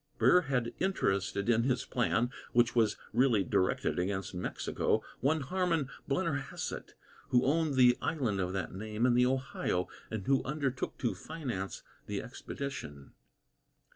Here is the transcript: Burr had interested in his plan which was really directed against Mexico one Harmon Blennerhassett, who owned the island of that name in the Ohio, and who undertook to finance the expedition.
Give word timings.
Burr 0.17 0.41
had 0.41 0.73
interested 0.79 1.47
in 1.47 1.61
his 1.61 1.85
plan 1.85 2.31
which 2.53 2.75
was 2.75 2.97
really 3.13 3.43
directed 3.43 3.99
against 3.99 4.33
Mexico 4.33 5.03
one 5.19 5.41
Harmon 5.41 5.89
Blennerhassett, 6.07 6.95
who 7.27 7.45
owned 7.45 7.75
the 7.75 7.95
island 8.01 8.39
of 8.39 8.51
that 8.51 8.73
name 8.73 9.05
in 9.05 9.13
the 9.13 9.27
Ohio, 9.27 9.87
and 10.09 10.25
who 10.25 10.43
undertook 10.43 10.97
to 10.97 11.13
finance 11.13 11.83
the 12.07 12.19
expedition. 12.19 13.13